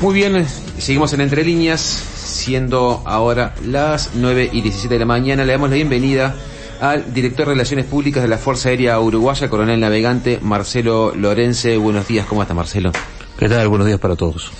muy 0.00 0.14
bien, 0.14 0.46
seguimos 0.78 1.12
en 1.12 1.20
Entre 1.20 1.44
Líneas, 1.44 1.80
siendo 1.80 3.02
ahora 3.04 3.54
las 3.66 4.10
9 4.14 4.48
y 4.50 4.62
17 4.62 4.94
de 4.94 4.98
la 4.98 5.04
mañana. 5.04 5.44
Le 5.44 5.52
damos 5.52 5.68
la 5.68 5.76
bienvenida 5.76 6.34
al 6.80 7.12
director 7.12 7.46
de 7.46 7.52
Relaciones 7.52 7.84
Públicas 7.84 8.22
de 8.22 8.28
la 8.28 8.38
Fuerza 8.38 8.70
Aérea 8.70 8.98
Uruguaya, 8.98 9.50
coronel 9.50 9.78
navegante 9.78 10.38
Marcelo 10.40 11.14
Lorense. 11.14 11.76
Buenos 11.76 12.08
días, 12.08 12.24
¿cómo 12.26 12.40
está 12.40 12.54
Marcelo? 12.54 12.92
¿Qué 13.38 13.48
tal? 13.48 13.68
Buenos 13.68 13.86
días 13.86 14.00
para 14.00 14.16
todos. 14.16 14.50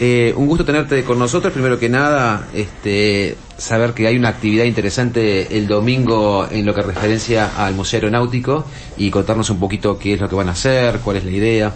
Eh, 0.00 0.32
un 0.34 0.46
gusto 0.46 0.64
tenerte 0.64 1.04
con 1.04 1.18
nosotros. 1.18 1.52
Primero 1.52 1.78
que 1.78 1.90
nada, 1.90 2.48
este, 2.54 3.36
saber 3.58 3.92
que 3.92 4.06
hay 4.06 4.16
una 4.16 4.30
actividad 4.30 4.64
interesante 4.64 5.58
el 5.58 5.66
domingo 5.66 6.48
en 6.50 6.64
lo 6.64 6.74
que 6.74 6.80
referencia 6.80 7.50
al 7.58 7.74
Museo 7.74 7.98
Aeronáutico 7.98 8.64
y 8.96 9.10
contarnos 9.10 9.50
un 9.50 9.60
poquito 9.60 9.98
qué 9.98 10.14
es 10.14 10.20
lo 10.20 10.28
que 10.28 10.36
van 10.36 10.48
a 10.48 10.52
hacer, 10.52 11.00
cuál 11.00 11.18
es 11.18 11.24
la 11.24 11.30
idea. 11.32 11.74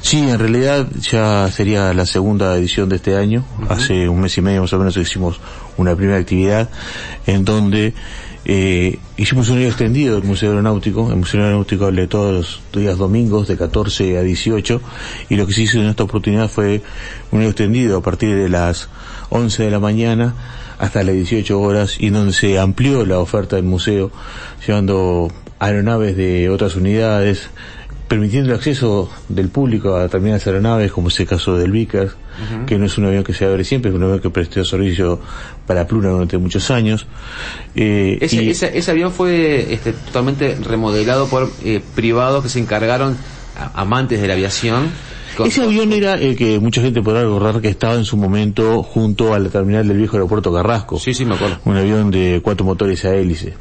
Sí, 0.00 0.18
en 0.18 0.38
realidad 0.38 0.86
ya 1.00 1.50
sería 1.50 1.92
la 1.92 2.06
segunda 2.06 2.56
edición 2.56 2.88
de 2.88 2.96
este 2.96 3.16
año. 3.16 3.44
Hace 3.68 4.08
un 4.08 4.20
mes 4.20 4.36
y 4.38 4.42
medio 4.42 4.62
más 4.62 4.72
o 4.72 4.78
menos 4.78 4.96
hicimos 4.96 5.40
una 5.76 5.94
primera 5.96 6.18
actividad 6.18 6.70
en 7.26 7.44
donde 7.44 7.94
eh, 8.48 9.00
hicimos 9.16 9.48
un 9.48 9.58
día 9.58 9.66
extendido 9.66 10.14
del 10.14 10.24
Museo 10.24 10.50
Aeronáutico. 10.50 11.10
El 11.10 11.16
Museo 11.16 11.42
Aeronáutico 11.42 11.90
de 11.90 12.06
todos 12.06 12.32
los 12.72 12.82
días 12.82 12.96
domingos 12.96 13.48
de 13.48 13.56
14 13.56 14.18
a 14.18 14.22
18 14.22 14.80
y 15.28 15.36
lo 15.36 15.46
que 15.46 15.52
se 15.52 15.62
hizo 15.62 15.78
en 15.78 15.86
esta 15.86 16.04
oportunidad 16.04 16.48
fue 16.48 16.82
un 17.32 17.40
día 17.40 17.48
extendido 17.48 17.98
a 17.98 18.02
partir 18.02 18.36
de 18.36 18.48
las 18.48 18.88
11 19.30 19.64
de 19.64 19.70
la 19.72 19.80
mañana 19.80 20.34
hasta 20.78 21.02
las 21.02 21.14
18 21.14 21.58
horas 21.60 21.96
y 21.98 22.10
donde 22.10 22.32
se 22.32 22.58
amplió 22.58 23.04
la 23.04 23.18
oferta 23.18 23.56
del 23.56 23.64
museo 23.64 24.12
llevando 24.64 25.32
aeronaves 25.58 26.16
de 26.16 26.50
otras 26.50 26.76
unidades, 26.76 27.48
permitiendo 28.08 28.50
el 28.50 28.56
acceso 28.56 29.10
del 29.28 29.48
público 29.48 29.94
a 29.94 30.02
determinadas 30.02 30.46
aeronaves, 30.46 30.92
como 30.92 31.08
es 31.08 31.18
el 31.20 31.26
caso 31.26 31.56
del 31.56 31.72
Vickers, 31.72 32.16
que 32.66 32.78
no 32.78 32.86
es 32.86 32.98
un 32.98 33.06
avión 33.06 33.24
que 33.24 33.32
se 33.32 33.46
abre 33.46 33.64
siempre, 33.64 33.90
es 33.90 33.96
un 33.96 34.02
avión 34.02 34.20
que 34.20 34.30
prestó 34.30 34.64
servicio 34.64 35.20
para 35.66 35.86
Pluna 35.86 36.10
durante 36.10 36.38
muchos 36.38 36.70
años. 36.70 37.06
Eh, 37.74 38.18
ese, 38.20 38.76
ese, 38.78 38.90
avión 38.90 39.10
fue 39.10 39.72
este, 39.72 39.92
totalmente 39.92 40.56
remodelado 40.62 41.28
por 41.28 41.50
eh, 41.64 41.80
privados 41.94 42.42
que 42.42 42.48
se 42.48 42.60
encargaron, 42.60 43.16
amantes 43.74 44.20
de 44.20 44.28
la 44.28 44.34
aviación, 44.34 44.90
ese 45.44 45.62
avión 45.62 45.92
era 45.92 46.14
el 46.14 46.36
que 46.36 46.58
mucha 46.60 46.80
gente 46.80 47.02
podrá 47.02 47.22
recordar 47.22 47.60
que 47.60 47.68
estaba 47.68 47.94
en 47.94 48.04
su 48.04 48.16
momento 48.16 48.82
junto 48.82 49.34
a 49.34 49.38
la 49.38 49.50
terminal 49.50 49.86
del 49.86 49.98
viejo 49.98 50.16
aeropuerto 50.16 50.52
Carrasco. 50.52 50.98
Sí, 50.98 51.12
sí, 51.12 51.24
me 51.24 51.34
acuerdo. 51.34 51.58
Un 51.64 51.76
avión 51.76 52.10
de 52.10 52.40
cuatro 52.42 52.64
motores 52.64 53.04
a 53.04 53.14
hélice. 53.14 53.54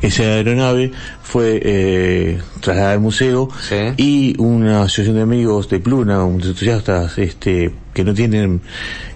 Esa 0.00 0.22
aeronave 0.24 0.90
fue 1.22 1.60
eh, 1.62 2.40
trasladada 2.60 2.92
al 2.92 3.00
museo 3.00 3.48
y 3.96 4.34
una 4.38 4.82
asociación 4.82 5.16
de 5.16 5.22
amigos 5.22 5.68
de 5.68 5.80
Pluna, 5.80 6.24
unos 6.24 6.46
entusiastas 6.46 7.16
este, 7.18 7.72
que 7.92 8.04
no 8.04 8.14
tienen, 8.14 8.62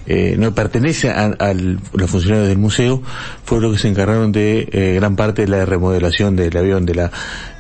eh, 0.07 0.37
no 0.39 0.55
pertenece 0.55 1.11
a, 1.11 1.55
los 1.55 2.11
funcionarios 2.11 2.48
del 2.48 2.59
museo, 2.59 3.03
fueron 3.45 3.71
los 3.71 3.77
que 3.77 3.83
se 3.83 3.89
encargaron 3.89 4.33
de 4.33 4.69
eh, 4.71 4.95
gran 4.97 5.17
parte 5.17 5.43
de 5.43 5.48
la 5.48 5.65
remodelación 5.65 6.37
del 6.37 6.57
avión, 6.57 6.85
de 6.85 6.95
la 6.95 7.11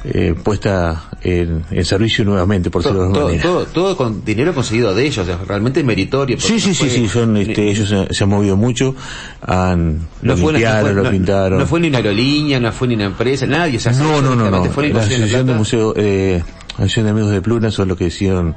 eh, 0.04 0.34
puesta 0.40 1.10
en, 1.22 1.64
servicio 1.84 2.24
nuevamente, 2.24 2.70
por 2.70 2.82
todo, 2.82 3.12
todo, 3.12 3.32
todo, 3.38 3.66
todo, 3.66 3.96
con 3.96 4.24
dinero 4.24 4.54
conseguido 4.54 4.94
de 4.94 5.06
ellos, 5.06 5.26
realmente 5.46 5.82
meritorio. 5.82 6.38
Sí, 6.38 6.60
sí, 6.60 6.74
sí, 6.74 6.90
sí, 6.90 7.08
son, 7.08 7.36
este, 7.36 7.70
ellos 7.70 7.92
se, 8.10 8.24
han 8.24 8.30
movido 8.30 8.56
mucho, 8.56 8.94
han, 9.40 10.06
no 10.22 10.36
fue, 10.36 10.52
lo 10.92 11.10
pintaron. 11.10 11.58
No 11.58 11.66
fue 11.66 11.80
ni 11.80 11.88
una 11.88 11.98
aerolínea, 11.98 12.60
no 12.60 12.72
fue 12.72 12.88
ni 12.88 12.94
una 12.94 13.06
empresa, 13.06 13.46
nadie, 13.46 13.78
o 13.78 13.92
no, 13.92 14.20
no, 14.20 14.36
no, 14.36 14.45
no, 14.50 14.64
la 14.64 15.00
asociación 15.00 15.46
de 15.46 15.54
museo, 15.54 15.94
eh, 15.96 16.42
asociación 16.74 17.04
de 17.06 17.10
amigos 17.10 17.30
de 17.30 17.42
Pluna 17.42 17.70
son 17.70 17.88
los 17.88 17.96
que 17.96 18.06
hicieron 18.06 18.56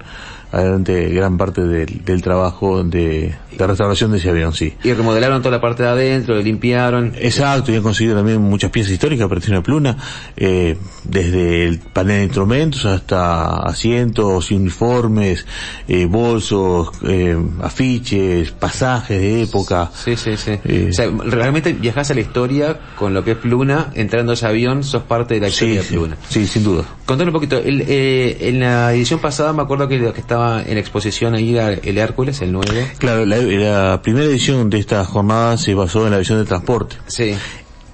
adelante 0.52 1.10
gran 1.10 1.38
parte 1.38 1.62
del, 1.62 2.04
del 2.04 2.22
trabajo 2.22 2.84
de, 2.84 3.36
de, 3.58 3.68
restauración 3.68 4.12
de 4.12 4.18
ese 4.18 4.30
avión, 4.30 4.54
sí. 4.54 4.74
Y 4.84 4.94
remodelaron 4.94 5.42
toda 5.42 5.56
la 5.56 5.62
parte 5.62 5.84
de 5.84 5.90
adentro, 5.90 6.36
lo 6.36 6.42
limpiaron. 6.42 7.14
Exacto, 7.18 7.72
y 7.72 7.76
han 7.76 7.84
conseguido 7.84 8.16
también 8.16 8.42
muchas 8.42 8.72
piezas 8.72 8.92
históricas 8.92 9.28
para 9.28 9.40
de 9.40 9.62
Pluna, 9.62 9.98
eh, 10.38 10.78
desde 11.04 11.66
el 11.66 11.80
panel 11.80 12.18
de 12.18 12.24
instrumentos 12.26 12.86
hasta 12.86 13.58
asientos, 13.64 14.52
uniformes, 14.52 15.46
eh, 15.88 16.06
bolsos, 16.06 16.90
eh, 17.04 17.38
afiches, 17.62 18.52
pasajes 18.52 19.20
de 19.20 19.44
época. 19.44 19.92
Sí, 19.94 20.16
sí, 20.16 20.36
sí. 20.38 20.60
O 20.90 20.94
sea, 20.94 21.10
realmente 21.26 21.74
viajas 21.74 22.12
a 22.12 22.14
la 22.14 22.22
historia 22.22 22.80
con 22.96 23.14
lo 23.14 23.24
que 23.24 23.32
es 23.32 23.38
Pluna, 23.38 23.92
entrando 23.94 24.32
a 24.32 24.36
ese 24.36 24.46
avión, 24.46 24.84
sos 24.84 25.04
parte 25.04 25.36
de 25.36 25.42
la 25.42 25.48
historia 25.50 25.82
de 25.82 25.88
Pluna. 25.88 26.18
Sí, 26.28 26.46
sin 26.46 26.64
duda. 26.64 26.84
Contame 27.06 27.30
un 27.30 27.34
poquito, 27.34 27.58
el, 27.58 27.82
eh, 27.88 28.38
en 28.50 28.60
la 28.60 28.94
edición 28.94 29.20
pasada 29.20 29.54
me 29.54 29.64
acuerdo 29.64 29.88
que, 29.88 30.00
que 30.14 30.20
estaba 30.20 30.39
en 30.66 30.78
exposición 30.78 31.36
ahí 31.36 31.58
el 31.58 31.98
Hércules, 31.98 32.42
el 32.42 32.52
9. 32.52 32.94
Claro, 32.98 33.26
la, 33.26 34.02
primera 34.02 34.26
edición 34.26 34.70
de 34.70 34.80
esta 34.80 35.04
jornada 35.06 35.58
se 35.58 35.74
basó 35.74 36.06
en 36.06 36.12
la 36.12 36.18
visión 36.18 36.40
de 36.40 36.46
transporte. 36.46 36.98
Sí. 37.08 37.36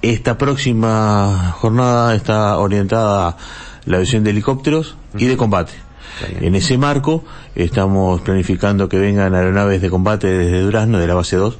Esta 0.02 0.38
próxima 0.38 1.54
jornada 1.58 2.14
está 2.14 2.58
orientada 2.58 3.28
a 3.28 3.36
la 3.86 3.98
visión 3.98 4.24
de 4.24 4.30
helicópteros 4.30 4.96
y 5.16 5.26
de 5.26 5.36
combate. 5.36 5.72
En 6.40 6.54
ese 6.54 6.78
marco 6.78 7.24
estamos 7.54 8.22
planificando 8.22 8.88
que 8.88 8.98
vengan 8.98 9.34
aeronaves 9.34 9.82
de 9.82 9.90
combate 9.90 10.28
desde 10.28 10.62
Durazno, 10.62 10.98
de 10.98 11.06
la 11.06 11.14
base 11.14 11.36
2, 11.36 11.58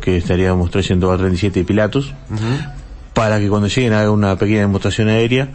que 0.00 0.16
estaríamos 0.16 0.70
trayendo 0.70 1.10
a 1.10 1.16
37 1.18 1.64
pilatos, 1.64 2.14
para 3.14 3.40
que 3.40 3.48
cuando 3.48 3.68
lleguen 3.68 3.92
hagan 3.92 4.10
una 4.10 4.36
pequeña 4.36 4.60
demostración 4.60 5.08
aérea 5.08 5.48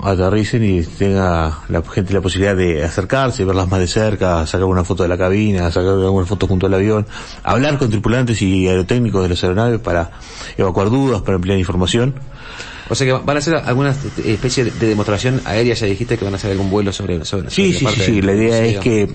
aterricen 0.00 0.64
y 0.64 0.82
tenga 0.82 1.60
la 1.68 1.82
gente 1.82 2.12
la 2.12 2.20
posibilidad 2.20 2.56
de 2.56 2.84
acercarse, 2.84 3.44
verlas 3.44 3.68
más 3.68 3.80
de 3.80 3.86
cerca, 3.86 4.46
sacar 4.46 4.64
una 4.64 4.84
foto 4.84 5.02
de 5.02 5.08
la 5.08 5.18
cabina, 5.18 5.70
sacar 5.70 5.90
alguna 5.90 6.26
foto 6.26 6.46
junto 6.46 6.66
al 6.66 6.74
avión, 6.74 7.06
hablar 7.42 7.78
con 7.78 7.90
tripulantes 7.90 8.40
y 8.42 8.68
aerotécnicos 8.68 9.22
de 9.22 9.28
las 9.30 9.42
aeronaves 9.42 9.80
para 9.80 10.10
evacuar 10.56 10.90
dudas, 10.90 11.22
para 11.22 11.36
ampliar 11.36 11.58
información. 11.58 12.14
O 12.88 12.94
sea 12.94 13.06
que 13.06 13.12
van 13.12 13.36
a 13.36 13.38
hacer 13.38 13.54
alguna 13.54 13.94
especie 14.24 14.64
de 14.64 14.86
demostración 14.86 15.40
aérea, 15.44 15.74
ya 15.74 15.86
dijiste 15.86 16.18
que 16.18 16.24
van 16.24 16.34
a 16.34 16.36
hacer 16.36 16.50
algún 16.50 16.70
vuelo 16.70 16.92
sobre, 16.92 17.24
sobre, 17.24 17.50
sí, 17.50 17.72
sí, 17.72 17.86
sí, 17.86 18.22
la 18.22 18.32
idea 18.32 18.64
es 18.64 18.78
que 18.78 19.08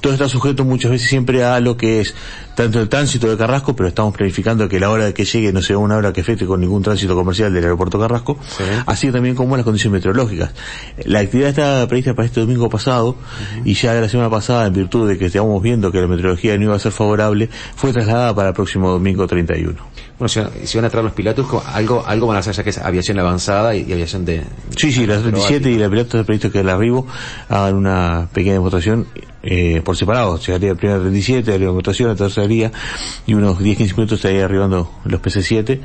todo 0.00 0.12
está 0.12 0.28
sujeto 0.28 0.64
muchas 0.64 0.90
veces 0.90 1.08
siempre 1.08 1.44
a 1.44 1.60
lo 1.60 1.76
que 1.76 2.00
es 2.00 2.14
tanto 2.54 2.80
el 2.80 2.88
tránsito 2.88 3.28
de 3.28 3.36
Carrasco, 3.36 3.74
pero 3.74 3.88
estamos 3.88 4.14
planificando 4.14 4.68
que 4.68 4.78
la 4.78 4.90
hora 4.90 5.06
de 5.06 5.14
que 5.14 5.24
llegue 5.24 5.52
no 5.52 5.62
sea 5.62 5.78
una 5.78 5.96
hora 5.96 6.12
que 6.12 6.20
afecte 6.20 6.46
con 6.46 6.60
ningún 6.60 6.82
tránsito 6.82 7.14
comercial 7.14 7.52
del 7.52 7.64
aeropuerto 7.64 7.98
Carrasco, 7.98 8.38
así 8.86 9.10
también 9.10 9.34
como 9.34 9.56
las 9.56 9.64
condiciones 9.64 10.00
meteorológicas. 10.00 10.52
La 11.04 11.20
actividad 11.20 11.50
está 11.50 11.86
prevista 11.88 12.14
para 12.14 12.26
este 12.26 12.40
domingo 12.40 12.68
pasado 12.68 13.16
y 13.64 13.74
ya 13.74 13.94
la 13.94 14.08
semana 14.08 14.30
pasada, 14.30 14.66
en 14.66 14.72
virtud 14.72 15.08
de 15.08 15.18
que 15.18 15.26
estamos 15.26 15.62
viendo 15.62 15.90
que 15.92 16.00
la 16.00 16.06
meteorología 16.06 16.56
no 16.58 16.64
iba 16.64 16.76
a 16.76 16.78
ser 16.78 16.92
favorable, 16.92 17.48
fue 17.76 17.92
trasladada 17.92 18.34
para 18.34 18.48
el 18.48 18.54
próximo 18.54 18.90
domingo 18.90 19.26
31. 19.26 19.76
Bueno, 20.22 20.28
si, 20.62 20.78
van 20.78 20.84
a 20.84 20.88
traer 20.88 21.04
los 21.04 21.14
pilotos, 21.14 21.48
algo, 21.66 22.04
algo 22.06 22.28
van 22.28 22.36
a 22.36 22.38
hacer 22.38 22.54
ya 22.54 22.62
que 22.62 22.70
es 22.70 22.78
aviación 22.78 23.18
avanzada 23.18 23.74
y, 23.74 23.92
aviación 23.92 24.24
de... 24.24 24.44
Sí, 24.76 24.92
sí, 24.92 25.04
la 25.04 25.18
37 25.20 25.68
y 25.68 25.78
la 25.78 25.90
piloto 25.90 26.18
está 26.18 26.24
previsto 26.24 26.52
que 26.52 26.60
el 26.60 26.68
arribo 26.68 27.08
hagan 27.48 27.74
una 27.74 28.28
pequeña 28.32 28.52
demostración 28.52 29.08
eh, 29.42 29.82
por 29.84 29.96
separado. 29.96 30.38
Llegaría 30.38 30.70
el 30.70 30.76
primer 30.76 31.00
37, 31.00 31.50
la 31.50 31.66
demostración, 31.66 32.10
la 32.10 32.14
tercera 32.14 32.46
día 32.46 32.70
y 33.26 33.34
unos 33.34 33.58
10-15 33.58 33.96
minutos 33.96 34.12
estaría 34.12 34.44
arribando 34.44 34.92
los 35.06 35.20
PC-7 35.20 35.80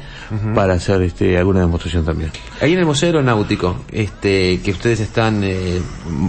para 0.53 0.75
hacer 0.75 1.01
este, 1.01 1.35
alguna 1.35 1.61
demostración 1.61 2.05
también. 2.05 2.29
Ahí 2.61 2.73
en 2.73 2.79
el 2.79 2.85
Museo 2.85 3.07
Aeronáutico, 3.07 3.77
este, 3.91 4.59
que 4.61 4.69
ustedes 4.69 4.99
están 4.99 5.41
eh, 5.43 5.81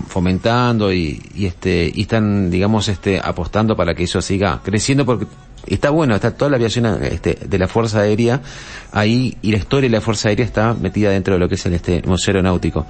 fomentando 0.08 0.90
y, 0.94 1.22
y, 1.34 1.44
este, 1.44 1.92
y 1.94 2.00
están, 2.00 2.50
digamos, 2.50 2.88
este, 2.88 3.20
apostando 3.22 3.76
para 3.76 3.94
que 3.94 4.04
eso 4.04 4.22
siga 4.22 4.62
creciendo 4.64 5.04
porque 5.04 5.26
está 5.74 5.90
bueno, 5.90 6.14
está 6.14 6.32
toda 6.32 6.50
la 6.50 6.56
aviación 6.56 6.86
este, 7.04 7.38
de 7.46 7.58
la 7.58 7.68
Fuerza 7.68 8.00
Aérea 8.00 8.40
ahí 8.92 9.36
y 9.42 9.52
la 9.52 9.58
historia 9.58 9.88
de 9.88 9.96
la 9.96 10.00
Fuerza 10.00 10.28
Aérea 10.28 10.44
está 10.44 10.74
metida 10.74 11.10
dentro 11.10 11.34
de 11.34 11.40
lo 11.40 11.48
que 11.48 11.56
es 11.56 11.66
el 11.66 11.74
este 11.74 12.02
Museo 12.02 12.32
Aeronáutico. 12.32 12.86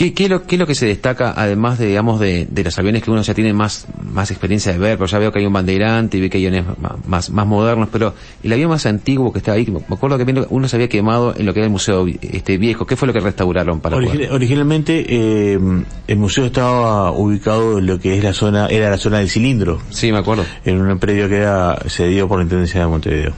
¿Qué, 0.00 0.14
qué, 0.14 0.24
es 0.24 0.30
lo, 0.30 0.46
¿Qué, 0.46 0.54
es 0.54 0.58
lo, 0.58 0.66
que 0.66 0.74
se 0.74 0.86
destaca, 0.86 1.34
además 1.36 1.78
de, 1.78 1.88
digamos, 1.88 2.18
de, 2.20 2.46
de, 2.50 2.64
los 2.64 2.78
aviones 2.78 3.02
que 3.02 3.10
uno 3.10 3.20
ya 3.20 3.34
tiene 3.34 3.52
más, 3.52 3.86
más 4.02 4.30
experiencia 4.30 4.72
de 4.72 4.78
ver? 4.78 4.96
Pero 4.96 5.06
ya 5.06 5.18
veo 5.18 5.30
que 5.30 5.40
hay 5.40 5.44
un 5.44 5.52
bandeirante 5.52 6.16
y 6.16 6.22
ve 6.22 6.30
que 6.30 6.38
hay 6.38 6.46
aviones 6.46 6.74
más, 7.06 7.28
más, 7.28 7.46
modernos, 7.46 7.90
pero 7.92 8.14
el 8.42 8.50
avión 8.50 8.70
más 8.70 8.86
antiguo 8.86 9.30
que 9.30 9.40
está 9.40 9.52
ahí, 9.52 9.66
me 9.66 9.94
acuerdo 9.94 10.16
que 10.16 10.46
uno 10.48 10.68
se 10.68 10.76
había 10.76 10.88
quemado 10.88 11.34
en 11.36 11.44
lo 11.44 11.52
que 11.52 11.60
era 11.60 11.66
el 11.66 11.70
museo 11.70 12.06
este 12.22 12.56
viejo. 12.56 12.86
¿Qué 12.86 12.96
fue 12.96 13.08
lo 13.08 13.12
que 13.12 13.20
restauraron 13.20 13.80
para 13.80 13.98
Originalmente, 13.98 15.04
eh, 15.06 15.60
el 16.06 16.16
museo 16.16 16.46
estaba 16.46 17.10
ubicado 17.10 17.78
en 17.78 17.84
lo 17.84 18.00
que 18.00 18.16
es 18.16 18.24
la 18.24 18.32
zona, 18.32 18.68
era 18.68 18.88
la 18.88 18.96
zona 18.96 19.18
del 19.18 19.28
cilindro. 19.28 19.82
Sí, 19.90 20.12
me 20.12 20.18
acuerdo. 20.20 20.46
En 20.64 20.80
un 20.80 20.98
predio 20.98 21.28
que 21.28 21.36
era 21.36 21.78
cedido 21.88 22.26
por 22.26 22.38
la 22.38 22.44
Intendencia 22.44 22.80
de 22.80 22.86
Montevideo. 22.86 23.34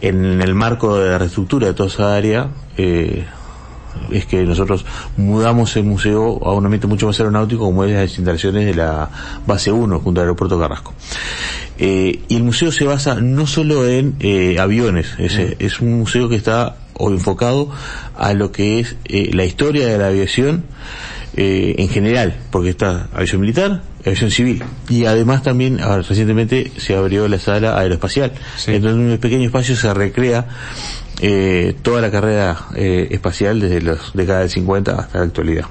En 0.00 0.40
el 0.40 0.54
marco 0.54 0.96
de 0.96 1.10
la 1.10 1.18
reestructura 1.18 1.66
de 1.66 1.74
toda 1.74 1.90
esa 1.90 2.16
área, 2.16 2.48
eh, 2.78 3.26
es 4.10 4.26
que 4.26 4.42
nosotros 4.44 4.84
mudamos 5.16 5.76
el 5.76 5.84
museo 5.84 6.40
a 6.44 6.52
un 6.54 6.64
ambiente 6.64 6.86
mucho 6.86 7.06
más 7.06 7.18
aeronáutico 7.18 7.64
como 7.64 7.84
es 7.84 7.92
las 7.92 8.18
instalaciones 8.18 8.66
de 8.66 8.74
la 8.74 9.08
base 9.46 9.72
1 9.72 10.00
junto 10.00 10.20
al 10.20 10.26
aeropuerto 10.26 10.58
Carrasco. 10.58 10.94
Eh, 11.78 12.20
y 12.28 12.36
el 12.36 12.44
museo 12.44 12.70
se 12.70 12.84
basa 12.84 13.16
no 13.20 13.46
solo 13.46 13.88
en 13.88 14.16
eh, 14.20 14.58
aviones, 14.58 15.14
es, 15.18 15.38
es, 15.58 15.80
un 15.80 15.98
museo 15.98 16.28
que 16.28 16.36
está 16.36 16.76
enfocado 17.00 17.70
a 18.16 18.34
lo 18.34 18.52
que 18.52 18.78
es 18.78 18.96
eh, 19.06 19.30
la 19.32 19.44
historia 19.44 19.86
de 19.86 19.98
la 19.98 20.08
aviación 20.08 20.64
en 21.34 21.88
general, 21.88 22.36
porque 22.50 22.68
está 22.68 23.08
aviación 23.14 23.40
militar, 23.40 23.82
aviación 24.00 24.30
civil. 24.30 24.62
Y 24.90 25.06
además 25.06 25.42
también, 25.42 25.80
ahora, 25.80 26.02
recientemente 26.02 26.70
se 26.76 26.94
abrió 26.94 27.26
la 27.26 27.38
sala 27.38 27.78
aeroespacial. 27.78 28.32
Sí. 28.58 28.74
Entonces 28.74 29.00
en 29.00 29.10
un 29.12 29.18
pequeño 29.18 29.46
espacio 29.46 29.74
se 29.74 29.94
recrea 29.94 30.46
eh, 31.20 31.74
toda 31.82 32.00
la 32.00 32.10
carrera 32.10 32.66
eh, 32.74 33.08
espacial 33.10 33.60
desde 33.60 33.82
las 33.82 34.12
décadas 34.14 34.42
del 34.42 34.50
50 34.50 34.92
hasta 34.92 35.18
la 35.18 35.24
actualidad. 35.24 35.66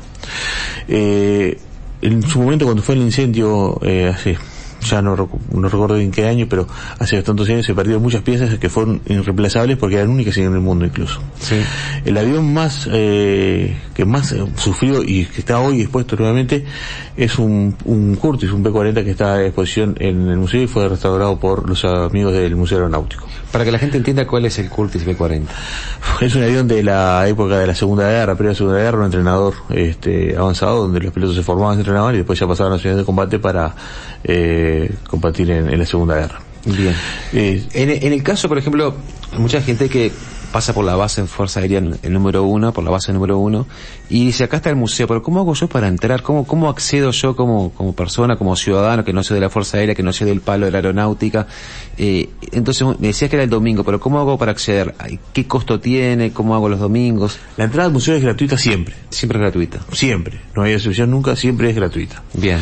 Eh, 0.87 1.57
en 2.01 2.23
su 2.23 2.39
momento 2.39 2.65
cuando 2.65 2.81
fue 2.81 2.95
el 2.95 3.01
incendio 3.01 3.79
eh, 3.83 4.07
hace 4.07 4.37
ya 4.81 5.01
no, 5.01 5.29
no 5.51 5.69
recuerdo 5.69 5.97
en 5.97 6.11
qué 6.11 6.27
año, 6.27 6.47
pero 6.49 6.67
hace 6.99 7.21
tantos 7.23 7.49
años 7.49 7.65
se 7.65 7.73
perdieron 7.73 8.01
muchas 8.01 8.21
piezas 8.21 8.57
que 8.57 8.69
fueron 8.69 9.01
irreemplazables 9.07 9.77
porque 9.77 9.95
eran 9.95 10.09
únicas 10.09 10.37
en 10.37 10.53
el 10.53 10.59
mundo 10.59 10.85
incluso. 10.85 11.21
Sí. 11.39 11.61
El 12.05 12.17
avión 12.17 12.53
más 12.53 12.87
eh, 12.91 13.75
que 13.93 14.05
más 14.05 14.31
eh, 14.31 14.43
sufrió 14.55 15.03
y 15.03 15.25
que 15.25 15.39
está 15.39 15.59
hoy 15.59 15.81
expuesto 15.81 16.15
nuevamente 16.15 16.65
es 17.17 17.37
un, 17.37 17.75
un 17.85 18.15
Curtis, 18.15 18.51
un 18.51 18.63
P-40 18.63 19.03
que 19.03 19.11
está 19.11 19.35
a 19.35 19.45
exposición 19.45 19.95
en 19.99 20.27
el 20.29 20.37
museo 20.37 20.61
y 20.61 20.67
fue 20.67 20.87
restaurado 20.87 21.39
por 21.39 21.67
los 21.67 21.83
amigos 21.85 22.33
del 22.33 22.55
Museo 22.55 22.77
Aeronáutico. 22.79 23.27
Para 23.51 23.65
que 23.65 23.71
la 23.71 23.79
gente 23.79 23.97
entienda 23.97 24.25
cuál 24.25 24.45
es 24.45 24.57
el 24.59 24.69
Curtis 24.69 25.05
B40. 25.05 25.43
Es 26.21 26.35
un 26.35 26.43
avión 26.43 26.67
de 26.67 26.83
la 26.83 27.27
época 27.27 27.59
de 27.59 27.67
la 27.67 27.75
Segunda 27.75 28.09
Guerra, 28.09 28.35
primera 28.35 28.55
Segunda 28.55 28.79
Guerra, 28.79 28.99
un 28.99 29.05
entrenador 29.05 29.53
este, 29.69 30.35
avanzado 30.37 30.83
donde 30.83 31.01
los 31.01 31.13
pilotos 31.13 31.35
se 31.35 31.43
formaban, 31.43 31.75
se 31.75 31.81
entrenaban 31.81 32.15
y 32.15 32.19
después 32.19 32.39
ya 32.39 32.47
pasaban 32.47 32.71
a 32.71 32.75
las 32.75 32.85
unidades 32.85 33.03
de 33.03 33.05
combate 33.05 33.39
para 33.39 33.75
eh, 34.23 34.70
combatir 35.07 35.49
en, 35.51 35.69
en 35.69 35.79
la 35.79 35.85
Segunda 35.85 36.15
Guerra. 36.15 36.39
Bien. 36.65 36.93
Eh, 37.33 37.63
En, 37.73 37.89
en 37.89 38.13
el 38.13 38.21
caso, 38.23 38.47
por 38.47 38.57
ejemplo, 38.57 38.93
mucha 39.37 39.61
gente 39.61 39.89
que 39.89 40.11
pasa 40.51 40.73
por 40.73 40.83
la 40.83 40.95
base 40.97 41.21
en 41.21 41.27
Fuerza 41.29 41.61
Aérea 41.61 41.79
el 41.79 42.11
número 42.11 42.43
uno, 42.43 42.73
por 42.73 42.83
la 42.83 42.91
base 42.91 43.13
número 43.13 43.37
uno, 43.39 43.65
y 44.09 44.25
dice, 44.25 44.43
acá 44.43 44.57
está 44.57 44.69
el 44.69 44.75
museo, 44.75 45.07
pero 45.07 45.23
¿cómo 45.23 45.39
hago 45.39 45.53
yo 45.53 45.67
para 45.69 45.87
entrar? 45.87 46.21
¿Cómo, 46.21 46.45
cómo 46.45 46.69
accedo 46.69 47.11
yo 47.11 47.37
como, 47.37 47.71
como 47.71 47.95
persona, 47.95 48.35
como 48.35 48.55
ciudadano, 48.57 49.05
que 49.05 49.13
no 49.13 49.23
soy 49.23 49.35
de 49.35 49.41
la 49.41 49.49
Fuerza 49.49 49.77
Aérea, 49.77 49.95
que 49.95 50.03
no 50.03 50.11
soy 50.11 50.27
del 50.27 50.41
palo 50.41 50.65
de 50.65 50.71
la 50.73 50.79
aeronáutica? 50.79 51.47
Eh, 51.97 52.27
entonces 52.51 52.85
me 52.99 53.07
decías 53.07 53.29
que 53.29 53.37
era 53.37 53.43
el 53.45 53.49
domingo, 53.49 53.85
pero 53.85 54.01
¿cómo 54.01 54.19
hago 54.19 54.37
para 54.37 54.51
acceder? 54.51 54.93
¿Qué 55.31 55.47
costo 55.47 55.79
tiene? 55.79 56.31
¿Cómo 56.33 56.53
hago 56.53 56.67
los 56.67 56.81
domingos? 56.81 57.39
la 57.55 57.63
entrada 57.63 57.87
al 57.87 57.93
museo 57.93 58.13
es 58.15 58.21
gratuita 58.21 58.57
siempre, 58.57 58.93
Siempre 59.09 59.37
es 59.39 59.41
gratuita. 59.43 59.79
siempre, 59.93 60.41
no 60.53 60.63
hay 60.63 60.73
excepción 60.73 61.09
nunca, 61.11 61.35
siempre 61.37 61.69
es 61.69 61.75
gratuita. 61.77 62.21
Bien. 62.33 62.59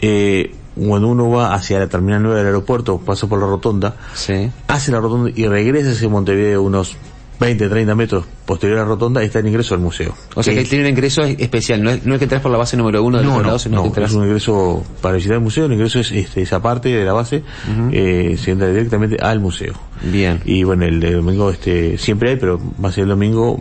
Eh, 0.00 0.54
cuando 0.74 1.08
uno 1.08 1.30
va 1.30 1.54
hacia 1.54 1.78
la 1.78 1.86
terminal 1.88 2.22
9 2.22 2.38
del 2.38 2.46
aeropuerto, 2.46 2.98
pasa 2.98 3.26
por 3.26 3.38
la 3.40 3.46
rotonda, 3.46 3.96
Sí. 4.14 4.50
hace 4.68 4.92
la 4.92 5.00
rotonda 5.00 5.30
y 5.34 5.46
regresa 5.46 5.90
hacia 5.90 6.08
Montevideo 6.08 6.62
unos 6.62 6.96
20, 7.40 7.68
30 7.68 7.94
metros 7.96 8.24
posterior 8.46 8.78
a 8.78 8.82
la 8.82 8.88
rotonda, 8.88 9.20
está 9.22 9.40
el 9.40 9.48
ingreso 9.48 9.74
al 9.74 9.80
museo. 9.80 10.14
O 10.36 10.42
sea 10.44 10.54
que 10.54 10.62
tiene 10.64 10.84
un 10.84 10.90
ingreso 10.90 11.22
especial, 11.24 11.82
no 11.82 11.90
es, 11.90 12.06
no 12.06 12.14
es 12.14 12.18
que 12.18 12.26
entras 12.26 12.40
por 12.40 12.52
la 12.52 12.58
base 12.58 12.76
número 12.76 13.02
uno 13.02 13.18
del 13.18 13.26
no, 13.26 13.42
no, 13.42 13.58
sino 13.58 13.76
no, 13.76 13.82
que 13.82 13.88
entras... 13.88 14.10
es 14.10 14.16
un 14.16 14.24
ingreso 14.24 14.84
para 15.00 15.16
visitar 15.16 15.38
el 15.38 15.42
museo, 15.42 15.66
el 15.66 15.72
ingreso 15.72 15.98
es 15.98 16.12
este, 16.12 16.42
esa 16.42 16.62
parte 16.62 16.90
de 16.90 17.04
la 17.04 17.12
base, 17.12 17.42
eh, 17.90 18.36
se 18.40 18.52
entra 18.52 18.68
directamente 18.68 19.16
al 19.20 19.40
museo. 19.40 19.74
Bien. 20.02 20.40
Y 20.44 20.62
bueno, 20.62 20.84
el, 20.84 21.00
de 21.00 21.12
domingo 21.14 21.50
este 21.50 21.98
siempre 21.98 22.30
hay, 22.30 22.36
pero 22.36 22.60
más 22.78 22.96
el 22.98 23.08
domingo 23.08 23.58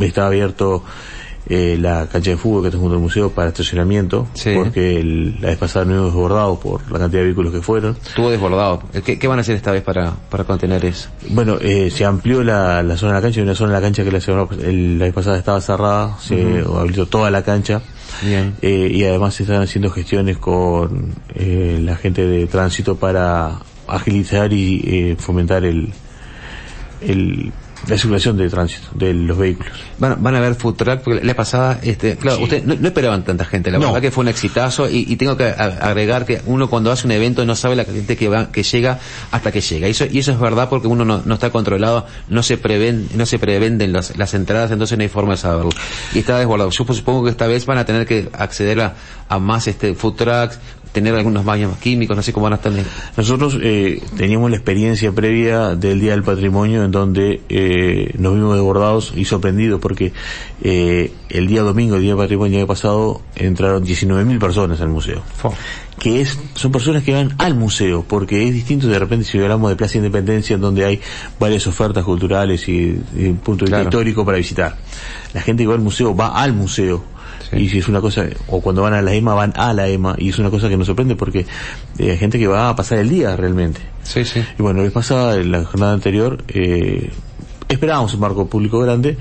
está 0.00 0.26
abierto 0.26 0.84
eh, 1.48 1.76
la 1.78 2.06
cancha 2.10 2.30
de 2.30 2.36
fútbol 2.38 2.62
que 2.62 2.68
está 2.68 2.78
junto 2.78 2.94
al 2.94 3.00
museo 3.02 3.30
para 3.30 3.48
estacionamiento, 3.48 4.26
Sí. 4.34 4.52
porque 4.54 4.98
el- 5.00 5.40
la 5.40 5.48
vez 5.48 5.58
pasada 5.58 5.84
no 5.84 5.92
hemos 5.94 6.06
desbordado 6.06 6.58
por 6.58 6.80
la 6.90 6.98
cantidad 6.98 7.20
de 7.20 7.24
vehículos 7.26 7.52
que 7.52 7.60
fueron. 7.60 7.96
Estuvo 8.06 8.30
desbordado. 8.30 8.82
¿Qué, 9.04 9.18
qué 9.18 9.28
van 9.28 9.38
a 9.38 9.42
hacer 9.42 9.54
esta 9.56 9.70
vez 9.70 9.82
para, 9.82 10.12
para 10.30 10.44
contener 10.44 10.84
eso? 10.86 11.08
Bueno, 11.28 11.58
eh, 11.60 11.90
se 11.90 12.04
amplió 12.04 12.42
la, 12.42 12.82
la 12.82 12.96
zona 12.96 13.12
de 13.12 13.18
la 13.18 13.22
cancha, 13.22 13.40
hay 13.40 13.44
una 13.44 13.54
zona 13.54 13.74
de 13.74 13.80
la 13.80 13.86
cancha 13.86 14.04
que 14.04 14.10
la, 14.12 14.20
semana, 14.20 14.46
el- 14.62 14.98
la 14.98 15.04
vez 15.04 15.14
pasada 15.14 15.36
estaba 15.36 15.60
cerrada, 15.60 16.16
se 16.18 16.64
abrió 16.66 17.06
toda 17.06 17.30
la 17.30 17.42
cancha. 17.42 17.82
Bien. 18.22 18.54
Eh, 18.62 18.90
y 18.94 19.04
además 19.04 19.34
se 19.34 19.42
están 19.42 19.60
haciendo 19.60 19.90
gestiones 19.90 20.38
con 20.38 21.14
eh, 21.34 21.80
la 21.82 21.96
gente 21.96 22.24
de 22.26 22.46
tránsito 22.46 22.96
para 22.96 23.58
agilizar 23.86 24.52
y 24.52 24.82
eh, 24.86 25.16
fomentar 25.18 25.64
el, 25.64 25.92
el 27.02 27.52
la 27.88 27.96
circulación 27.98 28.36
de 28.36 28.48
tránsito 28.48 28.88
de 28.94 29.12
los 29.14 29.36
vehículos. 29.36 29.72
Van, 29.98 30.22
van 30.22 30.34
a 30.34 30.40
ver 30.40 30.54
food 30.54 30.74
truck, 30.74 31.00
porque 31.00 31.24
la 31.24 31.34
pasada, 31.34 31.78
este, 31.82 32.16
claro, 32.16 32.38
Sí. 32.38 32.42
ustedes 32.44 32.64
no, 32.64 32.74
no 32.74 32.88
esperaban 32.88 33.24
tanta 33.24 33.44
gente, 33.44 33.70
la 33.70 33.78
No. 33.78 33.86
verdad 33.86 34.00
que 34.02 34.10
fue 34.10 34.22
un 34.22 34.28
exitazo 34.28 34.88
y, 34.88 35.04
y 35.08 35.16
tengo 35.16 35.36
que 35.36 35.44
agregar 35.44 36.24
que 36.26 36.40
uno 36.46 36.68
cuando 36.68 36.90
hace 36.90 37.06
un 37.06 37.12
evento 37.12 37.44
no 37.44 37.54
sabe 37.56 37.76
la 37.76 37.84
gente 37.84 38.16
que 38.16 38.28
va, 38.28 38.50
que 38.50 38.62
llega 38.62 38.98
hasta 39.30 39.52
que 39.52 39.60
llega. 39.60 39.86
Y 39.88 39.90
eso, 39.92 40.06
y 40.10 40.18
eso 40.18 40.32
es 40.32 40.38
verdad 40.40 40.68
porque 40.68 40.86
uno 40.88 41.04
no, 41.04 41.22
no 41.24 41.34
está 41.34 41.50
controlado, 41.50 42.06
no 42.28 42.42
se 42.42 42.56
preven, 42.58 43.08
no 43.14 43.26
se 43.26 43.38
prevenden 43.38 43.92
las, 43.92 44.16
las 44.16 44.34
entradas, 44.34 44.70
entonces 44.70 44.96
no 44.98 45.02
hay 45.02 45.08
forma 45.08 45.32
de 45.32 45.38
saberlo. 45.38 45.70
Y 46.14 46.20
está 46.20 46.38
desbordado. 46.38 46.70
Yo 46.70 46.84
supongo 46.92 47.24
que 47.24 47.30
esta 47.30 47.46
vez 47.46 47.66
van 47.66 47.78
a 47.78 47.84
tener 47.84 48.06
que 48.06 48.28
acceder 48.32 48.80
a, 48.80 48.94
a 49.28 49.38
más 49.38 49.66
este 49.68 49.94
food 49.94 50.14
trucks, 50.14 50.58
tener 50.94 51.14
algunos 51.14 51.44
baños 51.44 51.76
químicos, 51.78 52.16
no 52.16 52.22
sé 52.22 52.32
cómo 52.32 52.44
van 52.44 52.54
a 52.54 52.56
estar. 52.56 52.72
Nosotros 53.16 53.58
eh, 53.60 54.00
teníamos 54.16 54.48
la 54.50 54.56
experiencia 54.56 55.10
previa 55.12 55.74
del 55.74 56.00
Día 56.00 56.12
del 56.12 56.22
Patrimonio 56.22 56.84
en 56.84 56.90
donde 56.92 57.42
eh, 57.48 58.12
nos 58.16 58.32
vimos 58.34 58.54
desbordados 58.54 59.12
y 59.14 59.24
sorprendidos 59.24 59.80
porque 59.80 60.12
eh, 60.62 61.12
el 61.28 61.48
día 61.48 61.62
domingo, 61.62 61.96
el 61.96 62.02
Día 62.02 62.12
del 62.12 62.18
Patrimonio 62.18 62.58
del 62.58 62.66
pasado, 62.68 63.20
entraron 63.34 63.84
19.000 63.84 64.38
personas 64.38 64.80
al 64.80 64.88
museo. 64.88 65.20
que 65.98 66.20
es 66.20 66.38
son 66.54 66.70
personas 66.72 67.02
que 67.02 67.12
van 67.12 67.34
al 67.38 67.54
museo, 67.54 68.04
porque 68.08 68.46
es 68.46 68.54
distinto 68.54 68.86
de 68.86 68.98
repente 68.98 69.24
si 69.24 69.38
hablamos 69.38 69.70
de 69.70 69.76
Plaza 69.76 69.98
Independencia, 69.98 70.54
en 70.54 70.60
donde 70.60 70.84
hay 70.84 71.00
varias 71.40 71.66
ofertas 71.66 72.04
culturales 72.04 72.68
y, 72.68 73.00
y 73.16 73.26
un 73.26 73.36
punto 73.38 73.64
de 73.64 73.70
vista 73.70 73.76
Claro. 73.76 73.88
histórico 73.90 74.24
para 74.24 74.38
visitar. 74.38 74.76
La 75.34 75.40
gente 75.42 75.64
que 75.64 75.66
va 75.66 75.74
al 75.74 75.80
museo 75.80 76.14
va 76.14 76.40
al 76.40 76.52
museo. 76.52 77.02
Sí. 77.50 77.56
Y 77.56 77.68
si 77.68 77.78
es 77.78 77.88
una 77.88 78.00
cosa, 78.00 78.24
o 78.48 78.60
cuando 78.60 78.82
van 78.82 78.94
a 78.94 79.02
la 79.02 79.12
EMA 79.14 79.34
van 79.34 79.52
a 79.56 79.72
la 79.72 79.88
EMA, 79.88 80.14
y 80.18 80.30
es 80.30 80.38
una 80.38 80.50
cosa 80.50 80.68
que 80.68 80.76
nos 80.76 80.86
sorprende 80.86 81.16
porque 81.16 81.46
eh, 81.98 82.10
hay 82.12 82.18
gente 82.18 82.38
que 82.38 82.46
va 82.46 82.68
a 82.70 82.76
pasar 82.76 82.98
el 82.98 83.08
día 83.08 83.36
realmente. 83.36 83.80
Sí, 84.02 84.24
sí. 84.24 84.42
Y 84.58 84.62
bueno, 84.62 84.78
la 84.78 84.84
vez 84.84 84.92
pasada, 84.92 85.36
en 85.36 85.50
la 85.52 85.64
jornada 85.64 85.92
anterior, 85.92 86.42
eh, 86.48 87.10
esperábamos 87.68 88.14
un 88.14 88.20
marco 88.20 88.46
público 88.46 88.78
grande, 88.80 89.16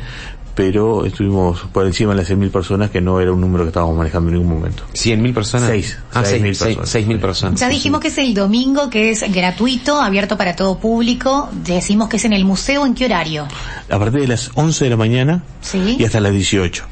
pero 0.55 1.03
estuvimos 1.05 1.61
por 1.71 1.85
encima 1.87 2.11
de 2.11 2.17
las 2.17 2.29
100.000 2.29 2.51
personas, 2.51 2.91
que 2.91 3.01
no 3.01 3.19
era 3.19 3.31
un 3.31 3.41
número 3.41 3.63
que 3.63 3.69
estábamos 3.69 3.97
manejando 3.97 4.29
en 4.29 4.35
ningún 4.37 4.53
momento. 4.53 4.83
¿Cien 4.93 5.19
mil 5.19 5.33
personas? 5.33 5.67
Seis. 5.67 5.97
Ah, 6.13 6.21
Seis 6.23 6.27
seis 6.29 6.33
mil 6.33 6.43
mil 6.43 6.55
seis, 6.55 6.67
personas. 6.75 6.89
seis 6.91 7.07
mil 7.07 7.19
personas. 7.19 7.59
Ya 7.59 7.69
dijimos 7.69 8.01
que 8.01 8.09
es 8.09 8.17
el 8.19 8.35
domingo, 8.35 8.87
que 8.91 9.09
es 9.09 9.23
gratuito, 9.33 9.99
abierto 9.99 10.37
para 10.37 10.55
todo 10.55 10.77
público. 10.77 11.49
Decimos 11.53 12.07
que 12.07 12.17
es 12.17 12.25
en 12.25 12.33
el 12.33 12.45
museo, 12.45 12.85
¿en 12.85 12.93
qué 12.93 13.05
horario? 13.05 13.47
A 13.89 13.97
partir 13.97 14.21
de 14.21 14.27
las 14.27 14.51
11 14.53 14.83
de 14.83 14.89
la 14.91 14.97
mañana 14.97 15.43
Sí. 15.61 15.95
y 15.97 16.05
hasta 16.05 16.19
las 16.19 16.31
18. 16.33 16.85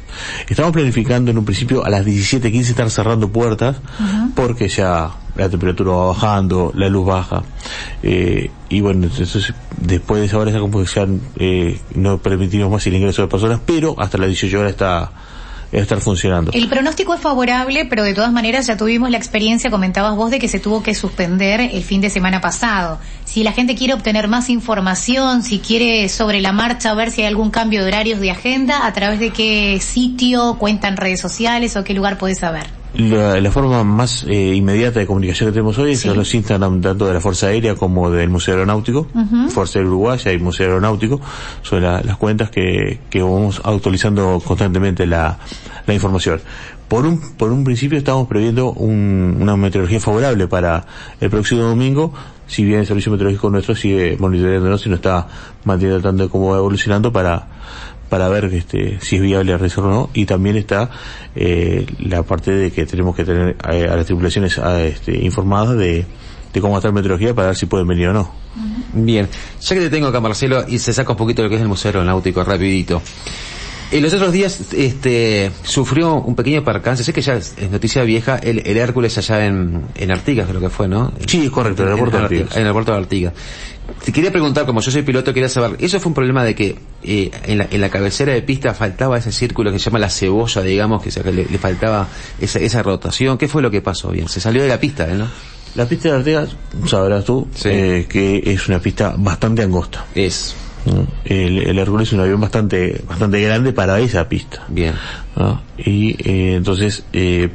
Estamos 0.48 0.72
planificando 0.72 1.32
en 1.32 1.38
un 1.38 1.46
principio 1.46 1.86
a 1.86 1.90
las 1.90 2.06
17.15 2.06 2.70
estar 2.70 2.90
cerrando 2.90 3.30
puertas 3.30 3.78
porque 4.36 4.68
ya 4.68 5.12
la 5.36 5.50
temperatura 5.50 5.92
va 5.92 6.08
bajando, 6.08 6.72
la 6.76 6.90
luz 6.90 7.06
baja. 7.06 7.44
Eh, 8.04 8.52
y 8.70 8.82
bueno, 8.82 9.06
entonces 9.06 9.54
después 9.78 10.22
de 10.22 10.28
esa 10.28 10.38
hora 10.38 10.52
que 10.52 10.86
ya 10.86 11.08
eh, 11.38 11.80
no 11.96 12.18
permitimos 12.18 12.72
más 12.72 12.86
el 12.88 12.96
ingreso 12.96 13.22
de 13.22 13.28
personas, 13.28 13.60
pero 13.66 13.96
hasta 13.98 14.18
las 14.18 14.28
18 14.28 14.60
horas 14.60 14.72
está 14.72 15.12
estar 15.72 16.02
funcionando. 16.02 16.52
El 16.54 16.68
pronóstico 16.68 17.14
es 17.14 17.22
favorable, 17.22 17.86
pero 17.86 18.04
de 18.04 18.14
todas 18.14 18.32
maneras 18.32 18.68
ya 18.68 18.78
tuvimos 18.78 19.10
la 19.10 19.18
experiencia, 19.18 19.72
comentabas 19.72 20.16
vos, 20.16 20.32
de 20.32 20.40
que 20.40 20.48
se 20.48 20.60
tuvo 20.60 20.84
que 20.84 20.94
suspender 20.94 21.62
el 21.62 21.84
fin 21.84 22.02
de 22.02 22.10
semana 22.10 22.42
pasado. 22.42 23.00
Si 23.24 23.44
la 23.44 23.54
gente 23.54 23.76
quiere 23.76 23.94
obtener 23.94 24.28
más 24.28 24.50
información, 24.50 25.44
si 25.44 25.60
quiere 25.60 26.10
sobre 26.10 26.42
la 26.42 26.52
marcha 26.52 26.94
ver 26.94 27.12
si 27.12 27.22
hay 27.22 27.28
algún 27.28 27.52
cambio 27.52 27.82
de 27.82 27.88
horarios 27.88 28.20
de 28.20 28.32
agenda, 28.32 28.86
a 28.86 28.94
través 28.94 29.20
de 29.20 29.32
qué 29.32 29.80
sitio, 29.80 30.58
cuenta 30.58 30.88
en 30.88 30.98
redes 30.98 31.22
sociales 31.22 31.76
o 31.78 31.84
qué 31.84 31.94
lugar 31.94 32.18
puede 32.18 32.36
saber. 32.36 32.81
La, 32.94 33.40
la 33.40 33.52
forma 33.52 33.86
más 33.86 34.26
eh, 34.28 34.54
inmediata 34.54 35.00
de 35.00 35.08
comunicación 35.08 35.48
que 35.50 35.54
tenemos 35.54 35.78
hoy 35.78 35.96
Sí. 35.96 36.10
son 36.10 36.18
los 36.18 36.34
Instagram 36.34 36.82
tanto 36.82 37.06
de 37.08 37.14
la 37.14 37.22
Fuerza 37.22 37.48
Aérea 37.48 37.74
como 37.76 38.12
del 38.12 38.30
Museo 38.30 38.56
Aeronáutico, 38.56 39.08
Fuerza 39.50 39.80
Aérea 39.80 39.90
Uruguaya 39.92 40.34
y 40.34 40.40
Museo 40.40 40.68
Aeronáutico, 40.68 41.22
son 41.62 41.84
la- 41.84 42.02
las 42.02 42.18
cuentas 42.18 42.50
que, 42.50 43.00
que 43.10 43.22
vamos 43.22 43.62
actualizando 43.64 44.42
constantemente 44.46 45.06
la, 45.08 45.38
la 45.88 45.94
información. 45.94 46.42
Por 46.90 47.06
un, 47.06 47.22
por 47.38 47.54
un 47.54 47.64
principio 47.64 47.98
estamos 47.98 48.28
previendo 48.28 48.74
un- 48.74 49.38
una 49.40 49.56
meteorología 49.56 50.02
favorable 50.02 50.48
para 50.48 50.86
el 51.22 51.30
próximo 51.30 51.62
domingo, 51.62 52.14
si 52.46 52.66
bien 52.66 52.80
el 52.82 52.86
servicio 52.86 53.10
meteorológico 53.14 53.50
nuestro 53.50 53.74
sigue 53.74 54.18
monitoreándonos 54.20 54.86
y 54.86 54.90
nos 54.90 54.98
está 54.98 55.28
manteniendo 55.64 56.02
tanto 56.02 56.24
de 56.24 56.30
cómo 56.30 56.50
va 56.52 56.58
evolucionando 56.58 57.14
para 57.14 57.48
para 58.12 58.28
ver 58.28 58.44
este, 58.54 59.00
si 59.00 59.16
es 59.16 59.22
viable 59.22 59.56
realizarlo 59.56 59.90
o 59.90 59.94
no 59.94 60.10
y 60.14 60.26
también 60.26 60.58
está 60.58 60.90
eh, 61.34 61.86
la 62.00 62.24
parte 62.24 62.52
de 62.52 62.70
que 62.70 62.86
tenemos 62.86 63.16
que 63.16 63.24
tener 63.24 63.56
eh, 63.72 63.88
a 63.90 63.96
las 63.96 64.06
tripulaciones 64.06 64.60
ah, 64.60 64.82
este, 64.82 65.18
informadas 65.18 65.78
de, 65.78 66.06
de 66.52 66.62
cómo 66.62 66.76
a 66.76 66.80
estar 66.80 66.92
la 66.92 66.96
meteorología 66.96 67.34
para 67.34 67.48
ver 67.48 67.56
si 67.56 67.68
pueden 67.68 67.88
venir 67.88 68.10
o 68.10 68.14
no. 68.14 68.30
Bien, 68.92 69.30
ya 69.62 69.76
que 69.76 69.82
te 69.84 69.90
tengo 69.90 70.08
acá 70.08 70.20
Marcelo 70.20 70.66
y 70.68 70.78
se 70.80 70.92
saca 70.92 71.12
un 71.12 71.18
poquito 71.18 71.42
lo 71.42 71.48
que 71.48 71.56
es 71.56 71.62
el 71.62 71.70
Museo 71.70 71.88
Aeronáutico 71.88 72.44
rapidito. 72.44 73.02
En 73.92 74.02
los 74.02 74.14
otros 74.14 74.32
días 74.32 74.72
este, 74.72 75.52
sufrió 75.64 76.16
un 76.16 76.34
pequeño 76.34 76.64
percance, 76.64 77.04
sé 77.04 77.12
que 77.12 77.22
ya 77.22 77.34
es, 77.34 77.56
noticia 77.70 78.04
vieja, 78.04 78.38
el, 78.38 78.66
el, 78.66 78.78
Hércules 78.78 79.18
allá 79.18 79.46
en, 79.46 79.84
en 79.96 80.12
Artigas 80.12 80.48
creo 80.48 80.62
que 80.62 80.70
fue, 80.70 80.88
¿no? 80.88 81.12
Sí, 81.28 81.50
correcto, 81.50 81.84
en 81.84 81.90
el 81.90 81.94
aeropuerto 81.96 82.18
de 82.18 82.24
Artigas. 82.24 82.52
En 82.52 82.58
el 82.58 82.64
aeropuerto 82.68 82.92
de 82.94 82.98
Artigas. 82.98 83.34
Te 84.06 84.14
quería 84.14 84.32
preguntar, 84.32 84.66
como 84.66 84.80
yo 84.80 84.92
soy 84.92 85.02
piloto, 85.02 85.34
quería 85.34 85.50
saber, 85.50 85.76
¿eso 85.84 86.00
fue 86.00 86.10
un 86.10 86.14
problema 86.14 86.46
de 86.46 86.56
que 86.56 86.78
eh, 87.04 87.32
en, 87.44 87.58
la, 87.58 87.68
en 87.70 87.82
la 87.82 87.90
cabecera 87.90 88.32
de 88.32 88.42
pista 88.42 88.74
faltaba 88.74 89.18
ese 89.18 89.34
círculo 89.34 89.74
que 89.74 89.80
se 89.80 89.86
llama 89.86 90.00
la 90.00 90.10
cebolla, 90.10 90.62
digamos, 90.62 91.04
que, 91.04 91.12
se, 91.12 91.22
que 91.22 91.34
le, 91.34 91.46
le, 91.46 91.58
faltaba 91.58 92.08
esa, 92.40 92.60
esa 92.60 92.82
rotación? 92.84 93.38
¿Qué 93.38 93.50
fue 93.50 93.62
lo 93.62 93.70
que 93.70 93.82
pasó? 93.82 94.12
Bien, 94.12 94.30
se 94.30 94.40
salió 94.40 94.62
de 94.62 94.70
la 94.70 94.80
pista, 94.80 95.06
¿no? 95.08 95.28
La 95.76 95.86
pista 95.86 96.10
de 96.10 96.16
Artigas, 96.16 96.56
sabrás 96.88 97.26
tú, 97.26 97.48
sí. 97.54 97.70
eh, 97.70 98.06
que 98.08 98.42
es 98.46 98.70
una 98.70 98.80
pista 98.80 99.16
bastante 99.18 99.64
angosta. 99.64 100.06
Es. 100.16 100.56
El, 101.26 101.60
el 101.60 101.80
Hércules 101.80 102.08
es 102.08 102.14
un 102.14 102.22
avión 102.22 102.42
bastante 102.42 103.02
bastante 103.08 103.42
grande 103.42 103.74
para 103.74 104.00
esa 104.00 104.28
pista. 104.28 104.64
Bien. 104.68 104.94
¿no? 105.36 105.62
Y 105.78 106.12
eh, 106.28 106.56
entonces, 106.56 107.04
eh, 107.14 107.50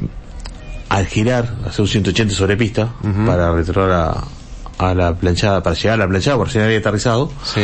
al 0.88 1.06
girar, 1.06 1.56
hacer 1.66 1.82
un 1.82 1.88
180 1.88 2.34
sobre 2.34 2.56
pista, 2.56 2.94
uh 3.02 3.06
-huh. 3.06 3.26
para 3.26 3.52
retornar 3.52 3.90
a, 3.90 4.86
a, 4.90 4.94
la 4.94 5.14
planchada, 5.14 5.62
para 5.62 5.74
llegar 5.74 5.94
a 5.94 5.96
la 6.04 6.08
planchada, 6.08 6.36
por 6.36 6.50
si 6.50 6.58
no 6.58 6.64
había 6.64 6.78
aterrizado, 6.78 7.30
sí. 7.44 7.60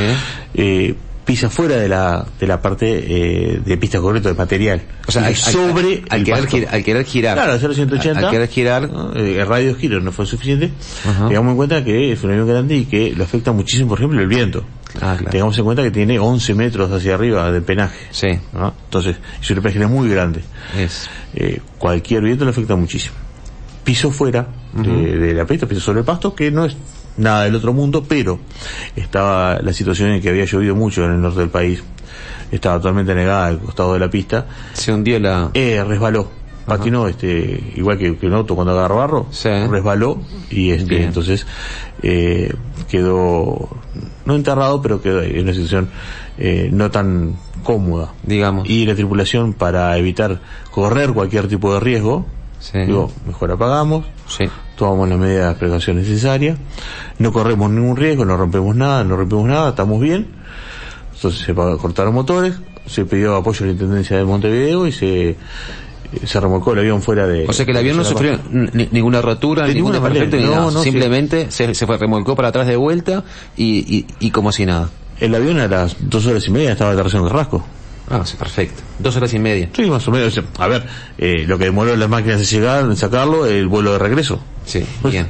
eh, 0.54 0.94
pisa 1.24 1.48
fuera 1.48 1.76
de 1.76 1.88
la 1.88 2.26
de 2.40 2.46
la 2.46 2.60
parte 2.60 2.86
eh, 2.86 3.60
de 3.64 3.76
pista 3.76 4.00
correcta 4.00 4.28
de 4.28 4.34
material 4.34 4.82
o 5.06 5.12
sea 5.12 5.26
al, 5.26 5.36
sobre 5.36 6.02
al, 6.08 6.20
al, 6.32 6.46
querer, 6.48 6.68
al 6.70 6.82
querer 6.84 7.04
girar 7.04 7.36
claro 7.36 7.52
hacer 7.52 7.74
180 7.74 8.18
al, 8.18 8.30
querer 8.30 8.48
girar 8.48 8.90
¿no? 8.90 9.14
Eh, 9.14 9.40
el 9.40 9.46
radio 9.46 9.74
de 9.74 9.80
giro 9.80 10.00
no 10.00 10.10
fue 10.10 10.26
suficiente 10.26 10.72
uh 11.04 11.28
-huh. 11.30 11.50
en 11.50 11.56
cuenta 11.56 11.84
que 11.84 12.12
es 12.12 12.22
un 12.24 12.32
avión 12.32 12.48
grande 12.48 12.76
y 12.76 12.84
que 12.86 13.14
lo 13.14 13.24
afecta 13.24 13.52
muchísimo 13.52 13.90
por 13.90 13.98
ejemplo 13.98 14.20
el 14.20 14.26
viento 14.26 14.64
ah, 15.00 15.14
claro. 15.16 15.30
tengamos 15.30 15.58
en 15.58 15.64
cuenta 15.64 15.82
que 15.82 15.90
tiene 15.90 16.18
11 16.18 16.54
metros 16.54 16.90
hacia 16.90 17.14
arriba 17.14 17.50
de 17.50 17.60
penaje 17.60 18.06
sí 18.10 18.38
¿no? 18.52 18.74
entonces 18.84 19.16
es 19.40 19.50
un 19.50 19.56
penaje 19.62 19.86
muy 19.86 20.08
grande 20.08 20.42
es. 20.78 21.08
Eh, 21.34 21.60
cualquier 21.78 22.22
viento 22.22 22.44
le 22.44 22.50
afecta 22.50 22.76
muchísimo 22.76 23.14
piso 23.84 24.10
fuera 24.10 24.46
uh 24.74 24.78
-huh. 24.80 25.02
de, 25.02 25.18
de 25.18 25.34
la 25.34 25.44
pista 25.46 25.66
piso 25.66 25.80
sobre 25.80 26.00
el 26.00 26.04
pasto 26.04 26.34
que 26.34 26.50
no 26.50 26.64
es 26.64 26.76
nada 27.16 27.44
del 27.44 27.54
otro 27.54 27.72
mundo, 27.72 28.04
pero 28.06 28.40
estaba 28.96 29.60
la 29.62 29.72
situación 29.72 30.10
en 30.10 30.20
que 30.20 30.28
había 30.28 30.44
llovido 30.44 30.74
mucho 30.74 31.04
en 31.04 31.12
el 31.12 31.20
norte 31.20 31.40
del 31.40 31.50
país, 31.50 31.82
estaba 32.50 32.76
totalmente 32.76 33.14
negada 33.14 33.46
al 33.46 33.58
costado 33.58 33.94
de 33.94 34.00
la 34.00 34.10
pista. 34.10 34.46
Se 34.72 34.92
hundió 34.92 35.18
la... 35.18 35.50
Eh, 35.54 35.82
resbaló, 35.86 36.30
patinó, 36.66 37.08
este, 37.08 37.72
igual 37.76 37.98
que, 37.98 38.16
que 38.16 38.26
un 38.26 38.34
auto 38.34 38.54
cuando 38.54 38.72
agarra 38.72 38.94
barro, 38.94 39.26
sí. 39.30 39.48
resbaló 39.48 40.20
y 40.50 40.70
este, 40.70 41.04
entonces 41.04 41.46
eh, 42.02 42.52
quedó, 42.88 43.68
no 44.24 44.34
enterrado, 44.34 44.82
pero 44.82 45.00
quedó 45.02 45.22
en 45.22 45.42
una 45.42 45.52
situación 45.52 45.88
eh, 46.38 46.70
no 46.72 46.90
tan 46.90 47.36
cómoda. 47.62 48.12
Digamos. 48.22 48.68
Y 48.68 48.86
la 48.86 48.94
tripulación, 48.94 49.52
para 49.52 49.96
evitar 49.96 50.40
correr 50.70 51.12
cualquier 51.12 51.48
tipo 51.48 51.72
de 51.74 51.80
riesgo, 51.80 52.26
Sí. 52.62 52.78
Digo, 52.78 53.10
mejor 53.26 53.50
apagamos, 53.50 54.04
sí. 54.28 54.44
tomamos 54.76 55.08
las 55.08 55.18
medidas 55.18 55.52
de 55.52 55.58
precaución 55.58 55.96
necesarias, 55.96 56.56
no 57.18 57.32
corremos 57.32 57.68
ningún 57.72 57.96
riesgo, 57.96 58.24
no 58.24 58.36
rompemos 58.36 58.76
nada, 58.76 59.02
no 59.02 59.16
rompemos 59.16 59.48
nada, 59.48 59.70
estamos 59.70 60.00
bien. 60.00 60.28
Entonces 61.12 61.40
se 61.40 61.54
cortaron 61.54 62.14
motores, 62.14 62.54
se 62.86 63.04
pidió 63.04 63.34
apoyo 63.34 63.64
a 63.64 63.66
la 63.66 63.72
Intendencia 63.72 64.16
de 64.16 64.24
Montevideo 64.24 64.86
y 64.86 64.92
se 64.92 65.36
se 66.24 66.40
remolcó 66.40 66.72
el 66.72 66.80
avión 66.80 67.02
fuera 67.02 67.26
de... 67.26 67.46
O 67.48 67.52
sea 67.52 67.64
que 67.64 67.72
el 67.72 67.76
avión 67.76 67.96
no 67.96 68.04
sufrió 68.04 68.38
ninguna 68.50 69.22
rotura, 69.22 69.66
de 69.66 69.74
ninguna 69.74 70.00
ni 70.08 70.42
no, 70.42 70.70
Simplemente 70.82 71.46
sí. 71.50 71.66
se, 71.66 71.74
se 71.74 71.86
fue, 71.86 71.98
remolcó 71.98 72.34
para 72.36 72.48
atrás 72.48 72.66
de 72.66 72.76
vuelta 72.76 73.24
y, 73.56 73.96
y, 73.96 74.06
y 74.20 74.30
como 74.30 74.52
si 74.52 74.66
nada. 74.66 74.90
El 75.20 75.34
avión 75.34 75.58
a 75.60 75.68
las 75.68 75.96
dos 76.00 76.26
horas 76.26 76.46
y 76.46 76.50
media 76.50 76.72
estaba 76.72 76.92
aterrizando 76.92 77.26
en 77.28 77.32
Carrasco. 77.32 77.64
Ah, 78.10 78.22
sí, 78.26 78.36
perfecto. 78.36 78.82
Dos 78.98 79.16
horas 79.16 79.32
y 79.32 79.38
media. 79.38 79.70
Sí, 79.74 79.84
más 79.88 80.06
o 80.06 80.10
menos. 80.10 80.38
A 80.58 80.66
ver, 80.66 80.84
eh, 81.18 81.44
lo 81.46 81.56
que 81.58 81.64
demoró 81.64 81.96
las 81.96 82.08
máquinas 82.08 82.40
de 82.40 82.44
llegar, 82.44 82.84
en 82.84 82.96
sacarlo, 82.96 83.46
el 83.46 83.68
vuelo 83.68 83.92
de 83.92 83.98
regreso. 83.98 84.40
Sí, 84.66 84.84
pues, 85.00 85.12
bien. 85.12 85.28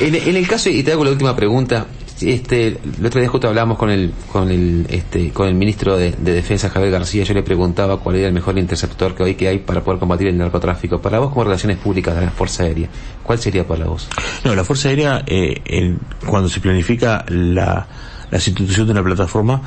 En, 0.00 0.14
en, 0.14 0.36
el 0.36 0.46
caso, 0.46 0.68
y 0.68 0.82
te 0.82 0.92
hago 0.92 1.04
la 1.04 1.12
última 1.12 1.34
pregunta, 1.34 1.86
este, 2.20 2.78
el 2.98 3.06
otro 3.06 3.20
día 3.20 3.28
justo 3.28 3.48
hablamos 3.48 3.78
con 3.78 3.90
el, 3.90 4.12
con 4.32 4.50
el, 4.50 4.86
este, 4.88 5.30
con 5.30 5.48
el 5.48 5.54
ministro 5.54 5.96
de, 5.96 6.12
de, 6.12 6.32
Defensa, 6.32 6.68
Javier 6.68 6.92
García, 6.92 7.24
yo 7.24 7.34
le 7.34 7.42
preguntaba 7.42 7.98
cuál 7.98 8.16
era 8.16 8.28
el 8.28 8.34
mejor 8.34 8.58
interceptor 8.58 9.14
que 9.14 9.22
hoy 9.22 9.34
que 9.34 9.48
hay 9.48 9.58
para 9.58 9.82
poder 9.82 10.00
combatir 10.00 10.28
el 10.28 10.38
narcotráfico. 10.38 11.00
Para 11.00 11.18
vos, 11.18 11.30
como 11.30 11.44
relaciones 11.44 11.78
públicas 11.78 12.14
de 12.14 12.22
la 12.22 12.30
Fuerza 12.30 12.64
Aérea, 12.64 12.88
¿cuál 13.22 13.38
sería 13.38 13.66
para 13.66 13.86
vos? 13.86 14.08
No, 14.44 14.54
la 14.54 14.64
Fuerza 14.64 14.88
Aérea, 14.88 15.22
eh, 15.26 15.60
en, 15.64 15.98
cuando 16.26 16.48
se 16.48 16.60
planifica 16.60 17.24
la, 17.28 17.86
la 18.30 18.36
institución 18.36 18.86
de 18.86 18.92
una 18.92 19.02
plataforma 19.02 19.62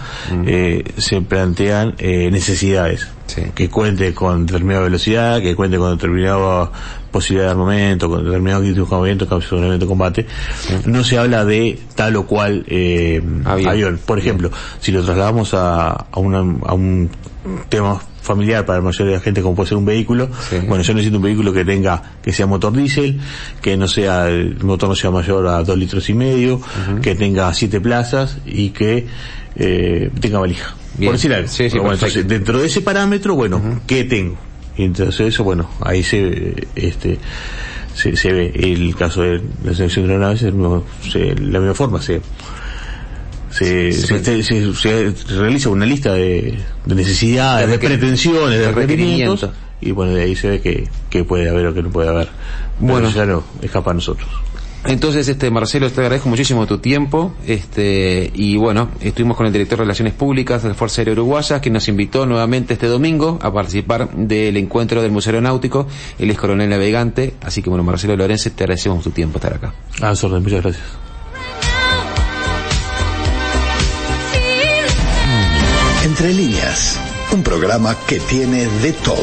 eh, 0.46 0.84
se 0.98 1.22
plantean 1.22 1.96
eh, 1.98 2.30
necesidades 2.32 3.08
sí. 3.27 3.44
que 3.56 3.70
cuente 3.70 4.13
con 4.13 4.46
determinada 4.46 4.84
velocidad 4.84 5.41
que 5.41 5.56
cuente 5.56 5.77
con 5.77 5.91
determinada 5.98 6.72
posibilidad 7.12 7.48
de 7.48 7.51
armamento 7.51 8.10
con 8.10 8.24
determinado 8.24 8.63
equipamiento 8.63 9.25
de 9.25 9.77
de 9.77 9.86
combate 9.86 10.27
sí. 10.62 10.74
no 10.86 11.03
se 11.03 11.18
habla 11.18 11.46
de 11.46 11.80
tal 11.96 12.15
o 12.15 12.25
cual 12.25 12.65
eh, 12.68 13.22
avión. 13.46 13.70
avión. 13.70 14.00
por 14.06 14.20
ejemplo 14.20 14.51
si 14.80 14.91
lo 14.91 15.03
trasladamos 15.03 15.53
a, 15.53 15.91
a, 15.91 16.20
una, 16.20 16.39
a 16.39 16.74
un 16.74 17.10
tema 17.70 18.01
familiar 18.22 18.66
para 18.66 18.80
la 18.80 18.86
mayoría 18.86 19.13
de 19.13 19.18
la 19.18 19.24
gente 19.24 19.42
como 19.42 19.56
puede 19.56 19.70
ser 19.70 19.78
un 19.78 19.86
vehículo 19.86 20.30
sí. 20.50 20.58
bueno 20.68 20.84
yo 20.84 20.94
necesito 20.94 21.18
un 21.18 21.24
vehículo 21.24 21.51
que 21.54 21.66
tenga 21.66 22.01
que 22.22 22.32
sea 22.32 22.46
motor 22.46 22.74
diésel 22.74 23.20
que 23.62 23.75
no 23.78 23.88
sea 23.88 24.30
el 24.30 24.63
motor 24.63 24.90
no 24.90 24.96
sea 24.96 25.12
mayor 25.12 25.48
a 25.48 25.63
dos 25.63 25.78
litros 25.78 26.10
y 26.10 26.13
medio 26.13 26.56
uh 26.56 26.60
-huh. 26.60 27.01
que 27.01 27.16
tenga 27.16 27.54
siete 27.54 27.82
plazas 27.82 28.38
y 28.46 28.70
que 28.70 29.08
eh, 29.56 30.10
tenga 30.20 30.40
valija 30.40 30.75
Bien. 30.98 31.10
por 31.10 31.16
decir 31.16 31.34
algo 31.34 31.48
sí, 31.48 31.70
sí, 31.70 31.78
bueno, 31.78 31.94
entonces, 31.94 32.28
dentro 32.28 32.60
de 32.60 32.68
ese 32.68 32.82
parámetro 32.82 33.36
bueno 33.36 33.58
uh 33.58 33.60
-huh. 33.60 33.80
qué 33.88 34.04
tengo 34.04 34.38
y 34.78 34.84
entonces 34.84 35.34
eso 35.34 35.44
bueno 35.44 35.70
ahí 35.82 36.04
se 36.04 36.68
este 36.75 37.18
se, 37.94 38.16
se 38.16 38.32
ve 38.32 38.51
el 38.56 38.96
caso 38.96 39.22
de 39.22 39.42
la 39.63 39.74
selección 39.74 40.08
de 40.08 40.13
aeronaves 40.13 40.40
se, 40.40 41.36
la 41.36 41.60
misma 41.60 41.74
forma 41.74 42.01
se 42.01 42.22
se, 43.51 43.91
sí. 43.91 44.08
se, 44.08 44.43
se, 44.43 44.74
se, 44.74 45.36
realiza 45.36 45.70
una 45.70 45.86
lista 45.86 46.13
de, 46.13 46.58
de 46.86 46.96
necesidades, 46.96 47.67
de, 47.67 47.77
de 47.77 47.88
pretensiones, 47.88 48.60
de, 48.60 48.72
requerimientos, 48.72 49.50
y 49.81 49.91
bueno, 49.91 50.13
de 50.13 50.24
ahí 50.24 50.36
se 50.36 50.50
ve 50.50 50.62
que, 50.62 50.88
que 51.10 51.24
puede 51.24 51.50
haber 51.50 51.67
o 51.67 51.74
que 51.74 51.84
no 51.84 51.89
puede 51.89 52.10
haber. 52.10 52.29
Bueno, 52.79 53.10
ya 53.12 53.25
no 53.25 53.43
escapa 53.62 53.91
a 53.91 53.93
nosotros. 53.93 54.29
Entonces, 54.86 55.27
este 55.27 55.51
Marcelo, 55.51 55.91
te 55.91 56.01
agradezco 56.01 56.27
muchísimo 56.27 56.65
tu 56.65 56.79
tiempo, 56.79 57.36
este 57.46 58.31
y 58.34 58.58
bueno, 58.58 58.89
estuvimos 59.00 59.38
con 59.38 59.46
el 59.46 59.53
director 59.53 59.77
de 59.77 59.84
Relaciones 59.84 60.13
Públicas 60.13 60.63
de 60.63 60.70
la 60.70 60.75
Fuerza 60.75 61.01
Aérea 61.01 61.13
Uruguaya, 61.13 61.62
que 61.62 61.70
nos 61.70 61.88
invitó 61.88 62.25
nuevamente 62.25 62.74
este 62.74 62.88
domingo 62.88 63.38
a 63.43 63.53
participar 63.53 64.10
del 64.12 64.58
encuentro 64.58 65.03
del 65.03 65.12
Museo 65.12 65.34
Aeronáutico, 65.34 65.88
él 66.17 66.31
es 66.31 66.38
coronel 66.38 66.70
navegante, 66.70 67.36
así 67.43 67.62
que 67.62 67.70
bueno, 67.70 67.84
Marcelo 67.84 68.15
Lorenzo, 68.15 68.50
te 68.51 68.63
agradecemos 68.63 69.03
tu 69.03 69.12
tiempo 69.12 69.38
estar 69.38 69.53
acá. 69.53 69.74
A 70.01 70.15
su 70.15 70.25
orden, 70.25 70.41
muchas 70.41 70.63
gracias. 70.63 71.11
Entre 76.12 76.34
líneas, 76.34 77.00
un 77.32 77.41
programa 77.41 77.96
que 78.06 78.20
tiene 78.20 78.68
de 78.68 78.91
todo. 78.91 79.15